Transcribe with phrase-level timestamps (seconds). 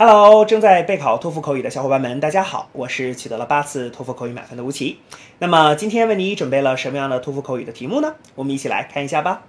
[0.00, 4.98] Hello，正在备考托福口语的小伙伴们，大家好，我是取得了八次托福口语满分的吴奇。
[5.38, 8.14] 那么今天为你准备了什么样的托福口语的题目呢？
[8.34, 9.42] 我们一起来看一下吧。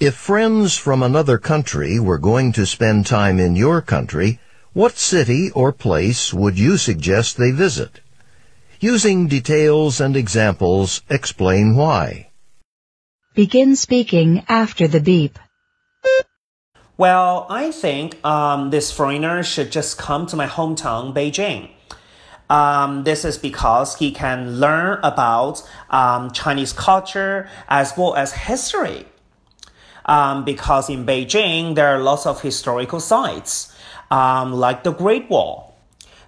[0.00, 4.38] If friends from another country were going to spend time in your country,
[4.72, 8.00] what city or place would you suggest they visit?
[8.80, 12.26] Using details and examples, explain why.
[13.34, 15.38] Begin speaking after the beep.
[16.95, 21.71] Well, I think um, this foreigner should just come to my hometown, Beijing.
[22.51, 29.07] Um, this is because he can learn about um, Chinese culture as well as history.
[30.05, 33.73] Um, because in Beijing, there are lots of historical sites,
[34.11, 35.75] um, like the Great Wall.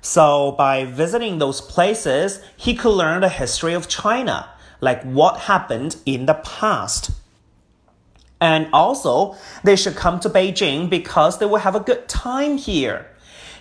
[0.02, 4.50] So by visiting those places, he could learn the history of China,
[4.82, 7.12] like what happened in the past.
[8.41, 13.07] And also, they should come to Beijing because they will have a good time here.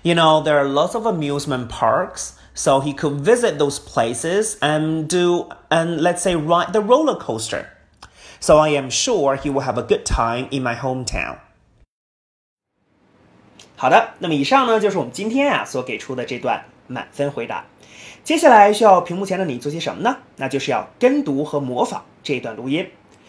[0.04, 5.10] You know, there are lots of amusement parks, so he could visit those places and
[5.10, 7.66] do, and let's say, ride the roller coaster.
[8.40, 11.40] So I am sure he will have a good time in my hometown.
[13.76, 17.66] 好的，那么以上呢就是我们今天啊所给出的这段满分回答。
[18.24, 20.18] 接下来需要屏幕前的你做些什么呢？
[20.38, 22.90] 那就是要跟读和模仿这段录音。